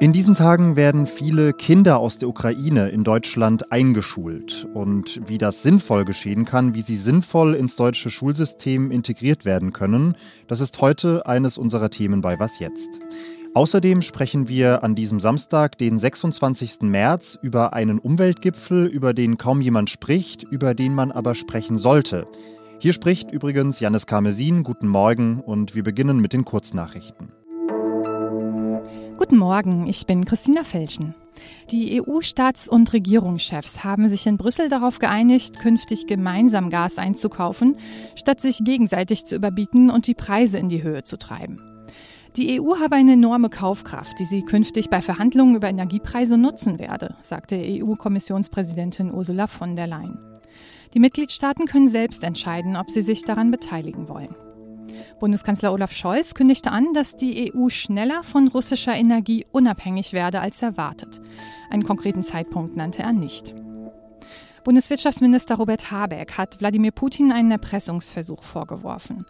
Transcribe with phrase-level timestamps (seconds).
[0.00, 4.66] In diesen Tagen werden viele Kinder aus der Ukraine in Deutschland eingeschult.
[4.72, 10.16] Und wie das sinnvoll geschehen kann, wie sie sinnvoll ins deutsche Schulsystem integriert werden können,
[10.48, 12.88] das ist heute eines unserer Themen bei Was jetzt.
[13.52, 16.80] Außerdem sprechen wir an diesem Samstag, den 26.
[16.80, 22.26] März, über einen Umweltgipfel, über den kaum jemand spricht, über den man aber sprechen sollte.
[22.78, 24.62] Hier spricht übrigens Janis Karmesin.
[24.62, 27.39] Guten Morgen und wir beginnen mit den Kurznachrichten.
[29.20, 31.14] Guten Morgen, ich bin Christina Felschen.
[31.70, 37.76] Die EU-Staats- und Regierungschefs haben sich in Brüssel darauf geeinigt, künftig gemeinsam Gas einzukaufen,
[38.14, 41.60] statt sich gegenseitig zu überbieten und die Preise in die Höhe zu treiben.
[42.36, 47.14] Die EU habe eine enorme Kaufkraft, die sie künftig bei Verhandlungen über Energiepreise nutzen werde,
[47.20, 50.18] sagte EU-Kommissionspräsidentin Ursula von der Leyen.
[50.94, 54.34] Die Mitgliedstaaten können selbst entscheiden, ob sie sich daran beteiligen wollen.
[55.18, 60.62] Bundeskanzler Olaf Scholz kündigte an, dass die EU schneller von russischer Energie unabhängig werde als
[60.62, 61.20] erwartet.
[61.70, 63.54] Einen konkreten Zeitpunkt nannte er nicht.
[64.64, 69.24] Bundeswirtschaftsminister Robert Habeck hat Wladimir Putin einen Erpressungsversuch vorgeworfen.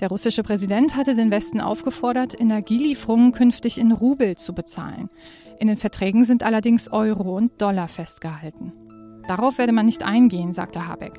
[0.00, 5.08] Der russische Präsident hatte den Westen aufgefordert, Energielieferungen künftig in Rubel zu bezahlen.
[5.58, 8.72] In den Verträgen sind allerdings Euro und Dollar festgehalten.
[9.26, 11.18] Darauf werde man nicht eingehen, sagte Habeck.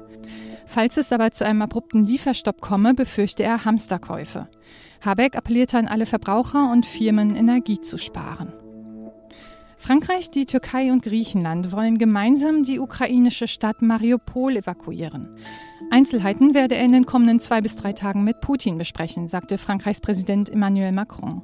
[0.65, 4.47] Falls es aber zu einem abrupten Lieferstopp komme, befürchte er Hamsterkäufe.
[5.01, 8.53] Habeck appellierte an alle Verbraucher und Firmen, Energie zu sparen.
[9.77, 15.29] Frankreich, die Türkei und Griechenland wollen gemeinsam die ukrainische Stadt Mariupol evakuieren.
[15.91, 20.01] Einzelheiten werde er in den kommenden zwei bis drei Tagen mit Putin besprechen, sagte Frankreichs
[20.01, 21.43] Präsident Emmanuel Macron.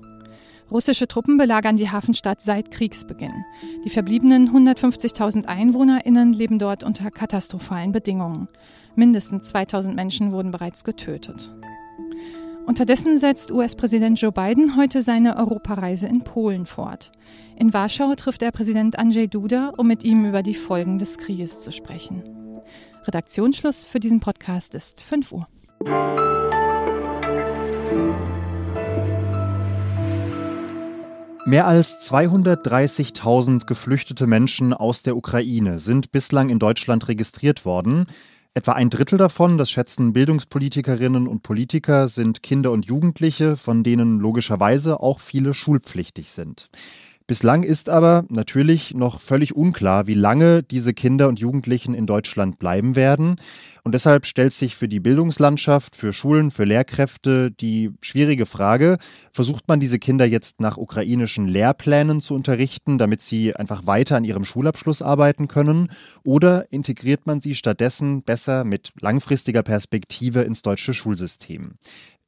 [0.71, 3.45] Russische Truppen belagern die Hafenstadt seit Kriegsbeginn.
[3.83, 8.47] Die verbliebenen 150.000 EinwohnerInnen leben dort unter katastrophalen Bedingungen.
[8.95, 11.53] Mindestens 2000 Menschen wurden bereits getötet.
[12.65, 17.11] Unterdessen setzt US-Präsident Joe Biden heute seine Europareise in Polen fort.
[17.57, 21.61] In Warschau trifft er Präsident Andrzej Duda, um mit ihm über die Folgen des Krieges
[21.61, 22.23] zu sprechen.
[23.05, 25.47] Redaktionsschluss für diesen Podcast ist 5 Uhr.
[31.45, 38.05] Mehr als 230.000 geflüchtete Menschen aus der Ukraine sind bislang in Deutschland registriert worden.
[38.53, 44.19] Etwa ein Drittel davon, das schätzen Bildungspolitikerinnen und Politiker, sind Kinder und Jugendliche, von denen
[44.19, 46.69] logischerweise auch viele schulpflichtig sind.
[47.31, 52.59] Bislang ist aber natürlich noch völlig unklar, wie lange diese Kinder und Jugendlichen in Deutschland
[52.59, 53.37] bleiben werden.
[53.83, 58.97] Und deshalb stellt sich für die Bildungslandschaft, für Schulen, für Lehrkräfte die schwierige Frage,
[59.31, 64.25] versucht man diese Kinder jetzt nach ukrainischen Lehrplänen zu unterrichten, damit sie einfach weiter an
[64.25, 65.89] ihrem Schulabschluss arbeiten können,
[66.25, 71.75] oder integriert man sie stattdessen besser mit langfristiger Perspektive ins deutsche Schulsystem?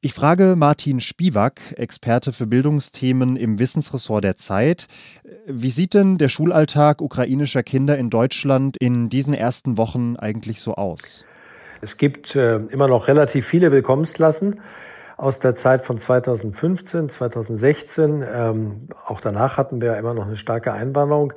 [0.04, 4.86] Ich frage Martin Spiewak, Experte für Bildungsthemen im Wissensressort der Zeit.
[5.46, 10.74] Wie sieht denn der Schulalltag ukrainischer Kinder in Deutschland in diesen ersten Wochen eigentlich so
[10.74, 11.24] aus?
[11.80, 14.60] Es gibt äh, immer noch relativ viele Willkommensklassen
[15.16, 18.22] aus der Zeit von 2015, 2016.
[18.30, 21.32] Ähm, auch danach hatten wir immer noch eine starke Einwanderung.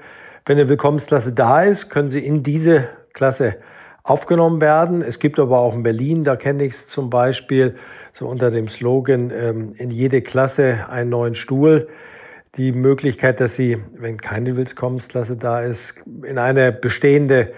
[0.46, 3.56] Wenn eine Willkommensklasse da ist, können Sie in diese Klasse
[4.08, 5.02] aufgenommen werden.
[5.02, 7.76] Es gibt aber auch in Berlin, da kenne ich es zum Beispiel,
[8.14, 11.88] so unter dem Slogan, ähm, in jede Klasse einen neuen Stuhl.
[12.56, 17.52] Die Möglichkeit, dass sie, wenn keine Willkommensklasse da ist, in eine bestehende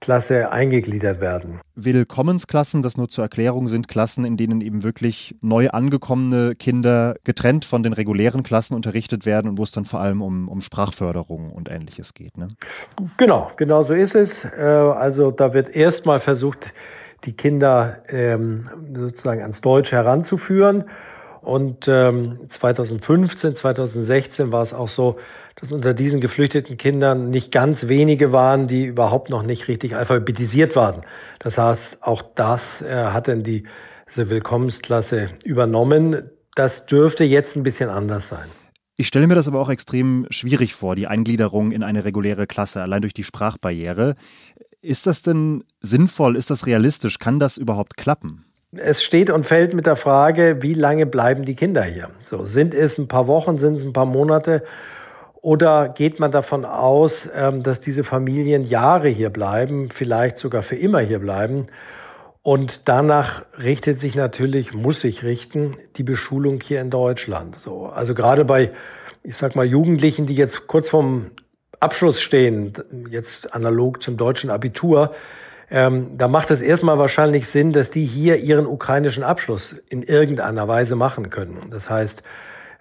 [0.00, 1.60] Klasse eingegliedert werden.
[1.74, 7.66] Willkommensklassen, das nur zur Erklärung, sind Klassen, in denen eben wirklich neu angekommene Kinder getrennt
[7.66, 11.50] von den regulären Klassen unterrichtet werden und wo es dann vor allem um, um Sprachförderung
[11.50, 12.38] und ähnliches geht.
[12.38, 12.48] Ne?
[13.18, 14.46] Genau, genau so ist es.
[14.46, 16.72] Äh, also da wird erstmal versucht,
[17.24, 20.84] die Kinder ähm, sozusagen ans Deutsch heranzuführen.
[21.42, 25.16] Und ähm, 2015, 2016 war es auch so,
[25.56, 30.76] dass unter diesen geflüchteten Kindern nicht ganz wenige waren, die überhaupt noch nicht richtig alphabetisiert
[30.76, 31.02] waren.
[31.38, 33.64] Das heißt, auch das äh, hat dann die,
[34.16, 36.30] Willkommensklasse übernommen.
[36.56, 38.48] Das dürfte jetzt ein bisschen anders sein.
[38.96, 42.82] Ich stelle mir das aber auch extrem schwierig vor, die Eingliederung in eine reguläre Klasse,
[42.82, 44.16] allein durch die Sprachbarriere.
[44.82, 46.36] Ist das denn sinnvoll?
[46.36, 47.18] Ist das realistisch?
[47.18, 48.49] Kann das überhaupt klappen?
[48.72, 52.10] Es steht und fällt mit der Frage, wie lange bleiben die Kinder hier?
[52.24, 54.62] So, sind es ein paar Wochen, sind es ein paar Monate?
[55.42, 60.76] Oder geht man davon aus, ähm, dass diese Familien Jahre hier bleiben, vielleicht sogar für
[60.76, 61.66] immer hier bleiben?
[62.42, 67.58] Und danach richtet sich natürlich, muss sich richten, die Beschulung hier in Deutschland.
[67.58, 68.70] So, also gerade bei,
[69.24, 71.32] ich sag mal, Jugendlichen, die jetzt kurz vorm
[71.80, 72.74] Abschluss stehen,
[73.10, 75.12] jetzt analog zum deutschen Abitur,
[75.70, 80.66] ähm, da macht es erstmal wahrscheinlich Sinn, dass die hier ihren ukrainischen Abschluss in irgendeiner
[80.66, 81.68] Weise machen können.
[81.70, 82.22] Das heißt,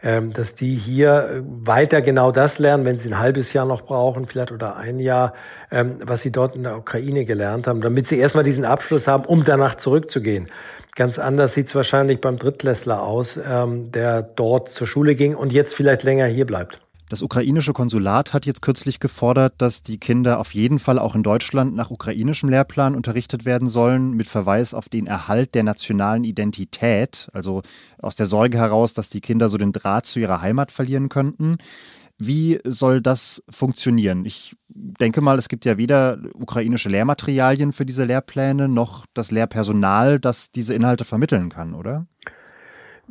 [0.02, 3.82] ähm, dass die hier äh, weiter genau das lernen, wenn sie ein halbes Jahr noch
[3.82, 5.34] brauchen, vielleicht oder ein Jahr,
[5.72, 9.26] ähm, was sie dort in der Ukraine gelernt haben, damit sie erstmal diesen Abschluss haben,
[9.26, 10.48] um danach zurückzugehen.
[10.96, 15.52] Ganz anders sieht es wahrscheinlich beim Drittklässler aus, ähm, der dort zur Schule ging und
[15.52, 16.80] jetzt vielleicht länger hier bleibt.
[17.10, 21.24] Das ukrainische Konsulat hat jetzt kürzlich gefordert, dass die Kinder auf jeden Fall auch in
[21.24, 27.28] Deutschland nach ukrainischem Lehrplan unterrichtet werden sollen, mit Verweis auf den Erhalt der nationalen Identität,
[27.34, 27.64] also
[27.98, 31.58] aus der Sorge heraus, dass die Kinder so den Draht zu ihrer Heimat verlieren könnten.
[32.20, 34.24] Wie soll das funktionieren?
[34.26, 40.20] Ich denke mal, es gibt ja weder ukrainische Lehrmaterialien für diese Lehrpläne noch das Lehrpersonal,
[40.20, 42.06] das diese Inhalte vermitteln kann, oder?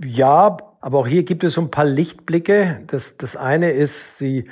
[0.04, 2.82] Ja, aber auch hier gibt es so ein paar Lichtblicke.
[2.86, 4.44] Das, das eine ist die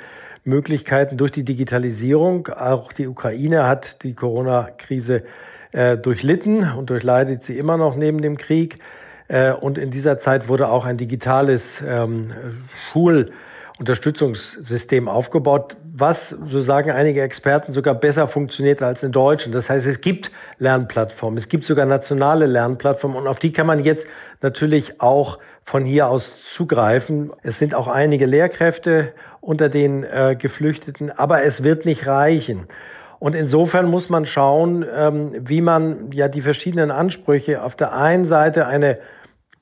[0.43, 2.47] Möglichkeiten durch die Digitalisierung.
[2.47, 5.23] Auch die Ukraine hat die Corona-Krise
[5.71, 8.79] äh, durchlitten und durchleidet sie immer noch neben dem Krieg.
[9.27, 12.31] Äh, und in dieser Zeit wurde auch ein digitales ähm,
[12.91, 13.31] Schul-
[13.79, 19.55] Unterstützungssystem aufgebaut, was, so sagen einige Experten, sogar besser funktioniert als in Deutschland.
[19.55, 23.83] Das heißt, es gibt Lernplattformen, es gibt sogar nationale Lernplattformen und auf die kann man
[23.83, 24.07] jetzt
[24.41, 27.31] natürlich auch von hier aus zugreifen.
[27.41, 32.67] Es sind auch einige Lehrkräfte unter den äh, Geflüchteten, aber es wird nicht reichen.
[33.19, 38.25] Und insofern muss man schauen, ähm, wie man ja die verschiedenen Ansprüche auf der einen
[38.25, 38.99] Seite eine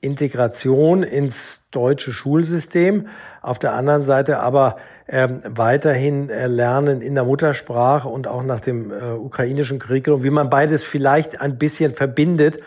[0.06, 3.08] Integration ins deutsche Schulsystem,
[3.42, 4.76] auf der anderen Seite aber
[5.08, 10.30] ähm, weiterhin äh, lernen in der Muttersprache und auch nach dem äh, ukrainischen Curriculum, wie
[10.30, 12.58] man beides vielleicht ein bisschen verbindet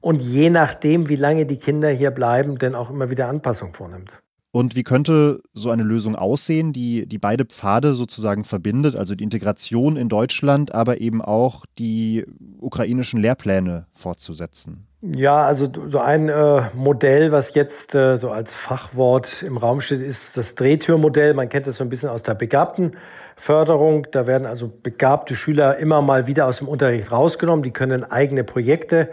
[0.00, 4.10] und je nachdem, wie lange die Kinder hier bleiben, denn auch immer wieder Anpassung vornimmt.
[4.56, 9.22] Und wie könnte so eine Lösung aussehen, die, die beide Pfade sozusagen verbindet, also die
[9.22, 12.24] Integration in Deutschland, aber eben auch die
[12.58, 14.86] ukrainischen Lehrpläne fortzusetzen?
[15.14, 20.00] Ja, also so ein äh, Modell, was jetzt äh, so als Fachwort im Raum steht,
[20.00, 21.32] ist das Drehtürmodell.
[21.34, 24.08] Man kennt das so ein bisschen aus der Begabtenförderung.
[24.10, 27.62] Da werden also begabte Schüler immer mal wieder aus dem Unterricht rausgenommen.
[27.62, 29.10] Die können eigene Projekte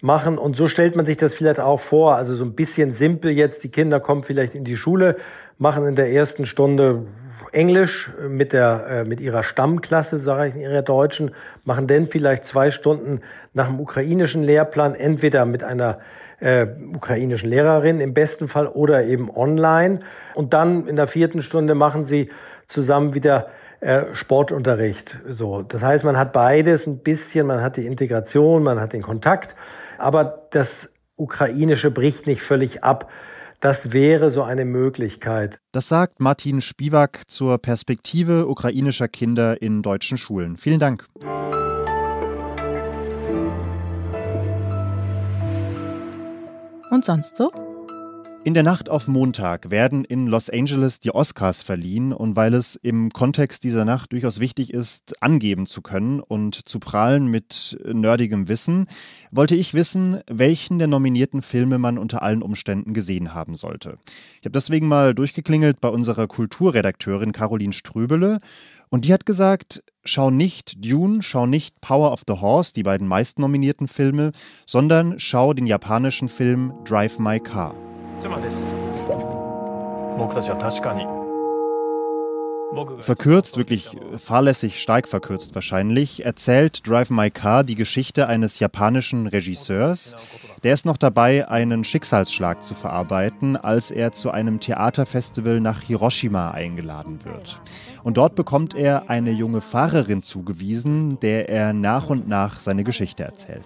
[0.00, 0.36] machen.
[0.36, 2.16] Und so stellt man sich das vielleicht auch vor.
[2.16, 3.62] Also so ein bisschen simpel jetzt.
[3.62, 5.16] Die Kinder kommen vielleicht in die Schule,
[5.58, 7.06] machen in der ersten Stunde
[7.52, 11.32] Englisch mit der äh, mit ihrer Stammklasse, sage ich in ihrer Deutschen,
[11.64, 13.20] machen dann vielleicht zwei Stunden
[13.54, 15.98] nach dem ukrainischen Lehrplan entweder mit einer
[16.40, 20.00] äh, ukrainischen Lehrerin im besten Fall oder eben online
[20.34, 22.30] und dann in der vierten Stunde machen sie
[22.66, 23.48] zusammen wieder
[23.80, 25.18] äh, Sportunterricht.
[25.28, 29.02] So, das heißt, man hat beides ein bisschen, man hat die Integration, man hat den
[29.02, 29.54] Kontakt
[29.98, 33.10] aber das Ukrainische bricht nicht völlig ab.
[33.66, 35.60] Das wäre so eine Möglichkeit.
[35.72, 40.56] Das sagt Martin Spivak zur Perspektive ukrainischer Kinder in deutschen Schulen.
[40.56, 41.08] Vielen Dank.
[46.92, 47.50] Und sonst so?
[48.46, 52.76] In der Nacht auf Montag werden in Los Angeles die Oscars verliehen und weil es
[52.76, 58.46] im Kontext dieser Nacht durchaus wichtig ist, angeben zu können und zu prahlen mit nerdigem
[58.46, 58.86] Wissen,
[59.32, 63.98] wollte ich wissen, welchen der nominierten Filme man unter allen Umständen gesehen haben sollte.
[64.38, 68.38] Ich habe deswegen mal durchgeklingelt bei unserer Kulturredakteurin Caroline Ströbele
[68.90, 73.08] und die hat gesagt, schau nicht Dune, schau nicht Power of the Horse, die beiden
[73.08, 74.30] meist nominierten Filme,
[74.66, 77.74] sondern schau den japanischen Film Drive My Car.
[78.17, 78.75] 妻です
[80.17, 81.05] 僕たちは確かに
[83.01, 90.15] Verkürzt, wirklich fahrlässig stark verkürzt wahrscheinlich, erzählt Drive My Car die Geschichte eines japanischen Regisseurs.
[90.63, 96.51] Der ist noch dabei, einen Schicksalsschlag zu verarbeiten, als er zu einem Theaterfestival nach Hiroshima
[96.51, 97.59] eingeladen wird.
[98.05, 103.23] Und dort bekommt er eine junge Fahrerin zugewiesen, der er nach und nach seine Geschichte
[103.23, 103.65] erzählt.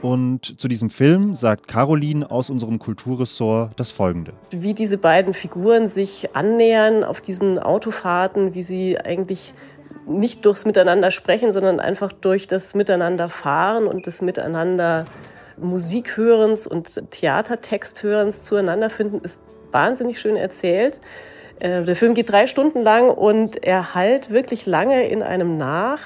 [0.00, 4.32] Und zu diesem Film sagt Caroline aus unserem Kulturressort das folgende.
[4.50, 9.52] Wie diese beiden Figuren sich annähern auf diesen Autofahrten, wie sie eigentlich
[10.06, 15.04] nicht durchs Miteinander sprechen, sondern einfach durch das Miteinander fahren und das Miteinander
[15.58, 21.00] Musikhörens und Theatertexthörens zueinander finden, ist wahnsinnig schön erzählt.
[21.60, 26.00] Äh, der Film geht drei Stunden lang und er halt wirklich lange in einem nach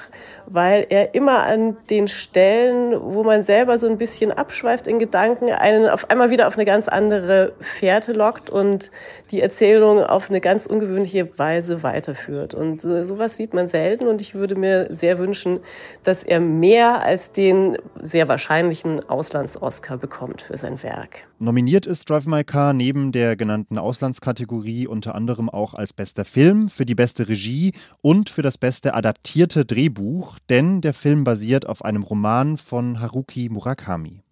[0.49, 5.49] weil er immer an den Stellen, wo man selber so ein bisschen abschweift in Gedanken,
[5.49, 8.89] einen auf einmal wieder auf eine ganz andere Fährte lockt und
[9.31, 12.53] die Erzählung auf eine ganz ungewöhnliche Weise weiterführt.
[12.53, 15.59] Und sowas sieht man selten und ich würde mir sehr wünschen,
[16.03, 21.27] dass er mehr als den sehr wahrscheinlichen Auslands-Oscar bekommt für sein Werk.
[21.39, 26.69] Nominiert ist Drive My Car neben der genannten Auslandskategorie unter anderem auch als bester Film,
[26.69, 31.83] für die beste Regie und für das beste adaptierte Drehbuch denn der Film basiert auf
[31.83, 34.23] einem Roman von Haruki Murakami.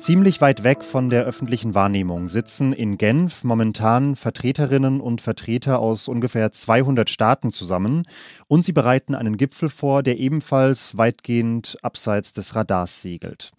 [0.00, 6.08] Ziemlich weit weg von der öffentlichen Wahrnehmung sitzen in Genf momentan Vertreterinnen und Vertreter aus
[6.08, 8.06] ungefähr 200 Staaten zusammen
[8.48, 13.52] und sie bereiten einen Gipfel vor, der ebenfalls weitgehend abseits des Radars segelt.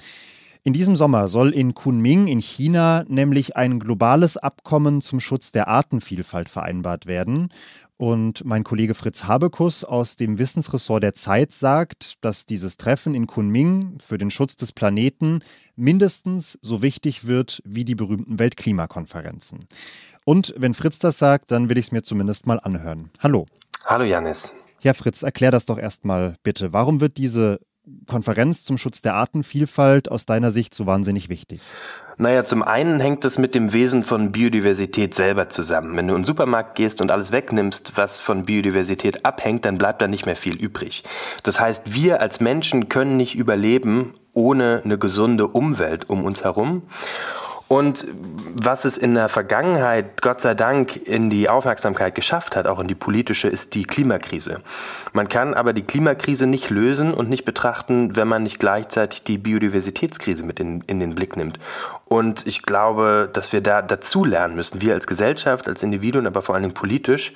[0.63, 5.67] In diesem Sommer soll in Kunming in China nämlich ein globales Abkommen zum Schutz der
[5.67, 7.49] Artenvielfalt vereinbart werden.
[7.97, 13.25] Und mein Kollege Fritz Habekus aus dem Wissensressort der Zeit sagt, dass dieses Treffen in
[13.25, 15.39] Kunming für den Schutz des Planeten
[15.75, 19.67] mindestens so wichtig wird wie die berühmten Weltklimakonferenzen.
[20.25, 23.09] Und wenn Fritz das sagt, dann will ich es mir zumindest mal anhören.
[23.19, 23.47] Hallo.
[23.85, 24.55] Hallo Janis.
[24.81, 26.71] Ja, Fritz, erklär das doch erstmal bitte.
[26.71, 27.59] Warum wird diese
[28.07, 31.61] Konferenz zum Schutz der Artenvielfalt aus deiner Sicht so wahnsinnig wichtig?
[32.17, 35.97] Naja, zum einen hängt es mit dem Wesen von Biodiversität selber zusammen.
[35.97, 40.01] Wenn du in den Supermarkt gehst und alles wegnimmst, was von Biodiversität abhängt, dann bleibt
[40.01, 41.03] da nicht mehr viel übrig.
[41.43, 46.83] Das heißt, wir als Menschen können nicht überleben ohne eine gesunde Umwelt um uns herum.
[47.71, 48.05] Und
[48.61, 52.89] was es in der Vergangenheit, Gott sei Dank, in die Aufmerksamkeit geschafft hat, auch in
[52.89, 54.59] die politische, ist die Klimakrise.
[55.13, 59.37] Man kann aber die Klimakrise nicht lösen und nicht betrachten, wenn man nicht gleichzeitig die
[59.37, 61.59] Biodiversitätskrise mit in, in den Blick nimmt.
[62.09, 66.41] Und ich glaube, dass wir da dazu lernen müssen, wir als Gesellschaft, als Individuen, aber
[66.41, 67.31] vor allen Dingen politisch,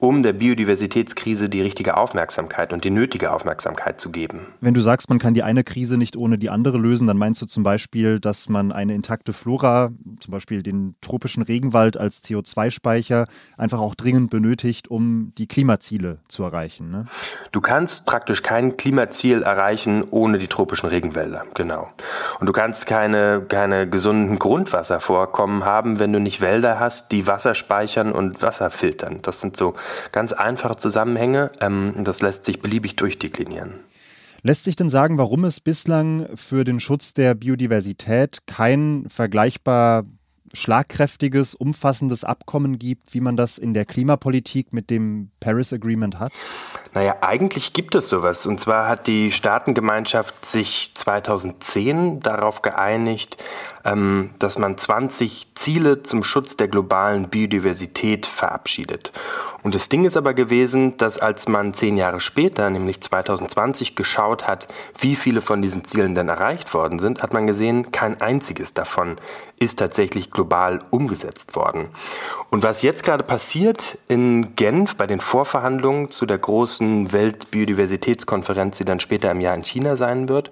[0.00, 4.40] um der Biodiversitätskrise die richtige Aufmerksamkeit und die nötige Aufmerksamkeit zu geben.
[4.60, 7.40] Wenn du sagst, man kann die eine Krise nicht ohne die andere lösen, dann meinst
[7.40, 9.77] du zum Beispiel, dass man eine intakte Flora,
[10.20, 16.42] zum Beispiel den tropischen Regenwald als CO2-Speicher, einfach auch dringend benötigt, um die Klimaziele zu
[16.42, 16.90] erreichen.
[16.90, 17.04] Ne?
[17.52, 21.88] Du kannst praktisch kein Klimaziel erreichen ohne die tropischen Regenwälder, genau.
[22.40, 27.26] Und du kannst keine, keine gesunde gesunden Grundwasservorkommen haben, wenn du nicht Wälder hast, die
[27.26, 29.18] Wasser speichern und Wasser filtern.
[29.22, 29.74] Das sind so
[30.12, 31.50] ganz einfache Zusammenhänge.
[31.60, 33.74] Ähm, das lässt sich beliebig durchdeklinieren.
[34.42, 40.04] Lässt sich denn sagen, warum es bislang für den Schutz der Biodiversität kein vergleichbar
[40.52, 46.32] schlagkräftiges, umfassendes Abkommen gibt, wie man das in der Klimapolitik mit dem Paris Agreement hat?
[46.94, 48.46] Naja, eigentlich gibt es sowas.
[48.46, 53.42] Und zwar hat die Staatengemeinschaft sich 2010 darauf geeinigt,
[53.84, 59.12] ähm, dass man 20 Ziele zum Schutz der globalen Biodiversität verabschiedet.
[59.62, 64.46] Und das Ding ist aber gewesen, dass als man zehn Jahre später, nämlich 2020, geschaut
[64.46, 68.74] hat, wie viele von diesen Zielen denn erreicht worden sind, hat man gesehen, kein einziges
[68.74, 69.16] davon
[69.58, 71.88] ist tatsächlich global umgesetzt worden.
[72.48, 78.84] Und was jetzt gerade passiert in Genf bei den Vorverhandlungen zu der großen Weltbiodiversitätskonferenz, die
[78.84, 80.50] dann später im Jahr in China sein wird,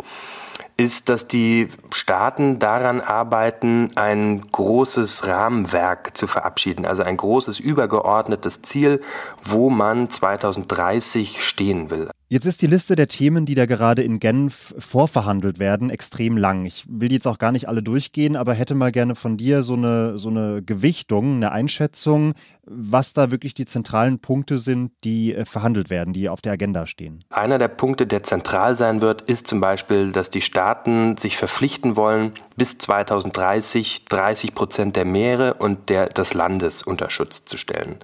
[0.77, 8.63] ist, dass die Staaten daran arbeiten, ein großes Rahmenwerk zu verabschieden, also ein großes übergeordnetes
[8.63, 9.01] Ziel,
[9.45, 12.11] wo man 2030 stehen will.
[12.29, 16.65] Jetzt ist die Liste der Themen, die da gerade in Genf vorverhandelt werden, extrem lang.
[16.67, 19.75] Ich will jetzt auch gar nicht alle durchgehen, aber hätte mal gerne von dir so
[19.75, 22.35] eine, so eine Gewichtung, eine Einschätzung,
[22.69, 26.87] was da wirklich die zentralen Punkte sind, die äh, verhandelt werden, die auf der Agenda
[26.87, 27.25] stehen.
[27.31, 31.97] Einer der Punkte, der zentral sein wird, ist zum Beispiel, dass die Staaten sich verpflichten
[31.97, 37.99] wollen, bis 2030 30 Prozent der Meere und der, des Landes unter Schutz zu stellen.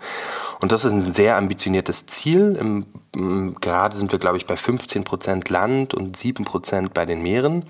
[0.60, 2.56] Und das ist ein sehr ambitioniertes Ziel.
[2.58, 2.86] Im,
[3.60, 7.64] gerade sind wir, glaube ich, bei 15 Prozent Land und 7 Prozent bei den Meeren.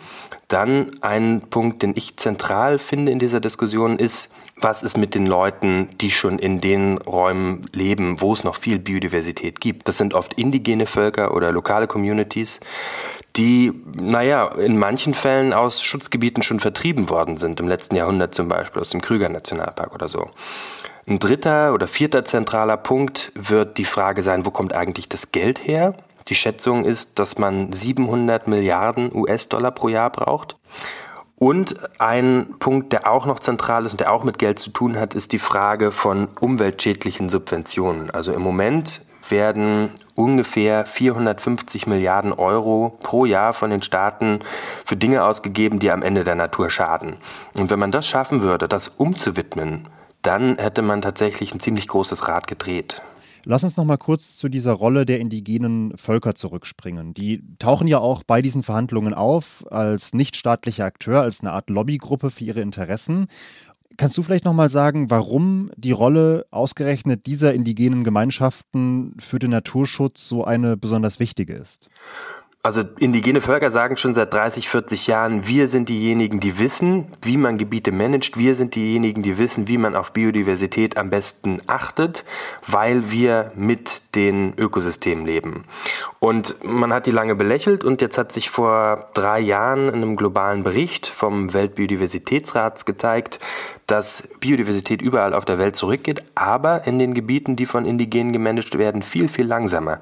[0.49, 5.27] Dann ein Punkt, den ich zentral finde in dieser Diskussion, ist, was ist mit den
[5.27, 9.89] Leuten, die schon in den Räumen leben, wo es noch viel Biodiversität gibt.
[9.89, 12.61] Das sind oft indigene Völker oder lokale Communities,
[13.37, 18.49] die, naja, in manchen Fällen aus Schutzgebieten schon vertrieben worden sind, im letzten Jahrhundert zum
[18.49, 20.31] Beispiel aus dem Krüger Nationalpark oder so.
[21.07, 25.67] Ein dritter oder vierter zentraler Punkt wird die Frage sein, wo kommt eigentlich das Geld
[25.67, 25.95] her?
[26.29, 30.57] Die Schätzung ist, dass man 700 Milliarden US-Dollar pro Jahr braucht.
[31.43, 34.97] Und ein Punkt, der auch noch zentral ist und der auch mit Geld zu tun
[34.97, 38.13] hat, ist die Frage von umweltschädlichen Subventionen.
[38.13, 44.39] Also im Moment werden ungefähr 450 Milliarden Euro pro Jahr von den Staaten
[44.85, 47.17] für Dinge ausgegeben, die am Ende der Natur schaden.
[47.55, 49.89] Und wenn man das schaffen würde, das umzuwidmen,
[50.23, 53.03] dann hätte man tatsächlich ein ziemlich großes Rad gedreht.
[53.45, 57.13] Lass uns noch mal kurz zu dieser Rolle der indigenen Völker zurückspringen.
[57.13, 62.31] Die tauchen ja auch bei diesen Verhandlungen auf als nichtstaatlicher Akteur, als eine Art Lobbygruppe
[62.31, 63.27] für ihre Interessen.
[63.97, 69.51] Kannst du vielleicht noch mal sagen, warum die Rolle ausgerechnet dieser indigenen Gemeinschaften für den
[69.51, 71.89] Naturschutz so eine besonders wichtige ist?
[72.65, 77.37] Also indigene Völker sagen schon seit 30, 40 Jahren, wir sind diejenigen, die wissen, wie
[77.37, 78.39] man Gebiete managt.
[78.39, 82.25] Wir sind diejenigen, die wissen, wie man auf Biodiversität am besten achtet,
[82.65, 85.65] weil wir mit den Ökosystemen leben.
[86.21, 90.15] Und man hat die lange belächelt und jetzt hat sich vor drei Jahren in einem
[90.15, 93.41] globalen Bericht vom Weltbiodiversitätsrat gezeigt,
[93.89, 98.79] dass Biodiversität überall auf der Welt zurückgeht, aber in den Gebieten, die von Indigenen gemanagt
[98.79, 99.99] werden, viel, viel langsamer.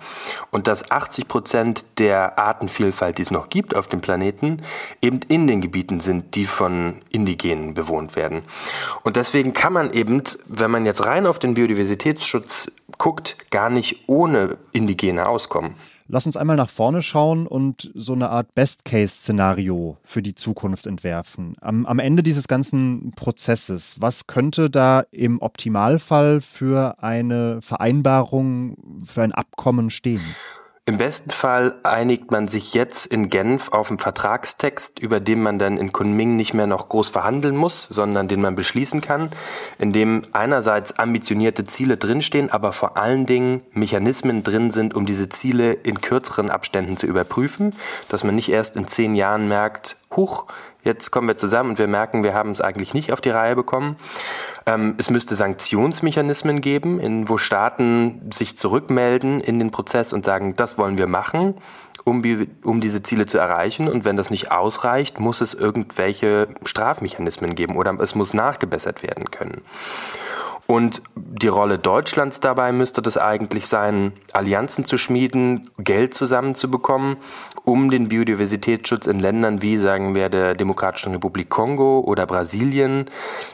[0.51, 4.63] Und dass 80 Prozent der Artenvielfalt, die es noch gibt auf dem Planeten,
[5.01, 8.43] eben in den Gebieten sind, die von Indigenen bewohnt werden.
[9.05, 14.09] Und deswegen kann man eben, wenn man jetzt rein auf den Biodiversitätsschutz guckt, gar nicht
[14.09, 15.75] ohne Indigene auskommen.
[16.13, 21.55] Lass uns einmal nach vorne schauen und so eine Art Best-Case-Szenario für die Zukunft entwerfen.
[21.61, 29.23] Am, am, Ende dieses ganzen Prozesses, was könnte da im Optimalfall für eine Vereinbarung, für
[29.23, 30.35] ein Abkommen stehen?
[30.91, 35.57] Im besten Fall einigt man sich jetzt in Genf auf einen Vertragstext, über den man
[35.57, 39.31] dann in Kunming nicht mehr noch groß verhandeln muss, sondern den man beschließen kann,
[39.79, 45.29] in dem einerseits ambitionierte Ziele drinstehen, aber vor allen Dingen Mechanismen drin sind, um diese
[45.29, 47.73] Ziele in kürzeren Abständen zu überprüfen,
[48.09, 50.47] dass man nicht erst in zehn Jahren merkt, huch,
[50.85, 53.57] jetzt kommen wir zusammen und wir merken, wir haben es eigentlich nicht auf die Reihe
[53.57, 53.97] bekommen.
[54.67, 60.55] Ähm, es müsste Sanktionsmechanismen geben, in, wo Staaten sich zurückmelden in den Prozess und sagen,
[60.55, 61.55] das wollen wir machen,
[62.05, 62.23] um,
[62.65, 63.89] um diese Ziele zu erreichen.
[63.89, 69.31] Und wenn das nicht ausreicht, muss es irgendwelche Strafmechanismen geben oder es muss nachgebessert werden
[69.31, 69.63] können.
[70.71, 77.17] Und die Rolle Deutschlands dabei müsste das eigentlich sein, Allianzen zu schmieden, Geld zusammenzubekommen,
[77.65, 83.07] um den Biodiversitätsschutz in Ländern wie, sagen wir, der Demokratischen Republik Kongo oder Brasilien,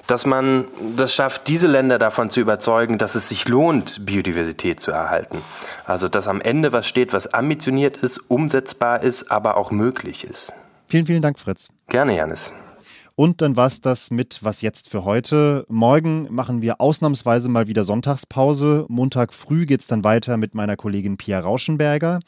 [0.06, 4.90] dass man das schafft, diese Länder davon zu überzeugen, dass es sich lohnt, Biodiversität zu
[4.90, 5.38] erhalten.
[5.86, 10.52] Also, dass am Ende was steht, was ambitioniert ist, umsetzbar ist, aber auch möglich ist.
[10.86, 11.68] Vielen, vielen Dank, Fritz.
[11.88, 12.52] Gerne, Janis.
[13.18, 15.64] Und dann war es das mit Was jetzt für heute.
[15.70, 18.84] Morgen machen wir ausnahmsweise mal wieder Sonntagspause.
[18.88, 22.20] Montag früh geht es dann weiter mit meiner Kollegin Pia Rauschenberger.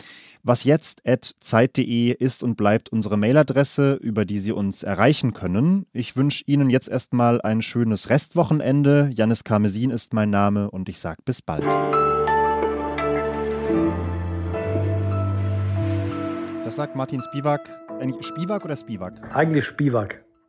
[0.43, 5.85] Was jetzt at zeit.de ist und bleibt unsere Mailadresse, über die Sie uns erreichen können.
[5.93, 9.11] Ich wünsche Ihnen jetzt erstmal ein schönes Restwochenende.
[9.13, 11.65] Janis Karmesin ist mein Name und ich sage bis bald.
[16.65, 17.69] Das sagt Martin Spivak.
[18.23, 19.37] Spivak oder Spivak?
[19.37, 20.28] Eigentlich Spivak.